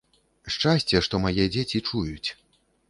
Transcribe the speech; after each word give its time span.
Шчасце, 0.55 0.95
што 1.09 1.21
мае 1.27 1.43
дзеці 1.57 1.85
чуюць. 1.91 2.29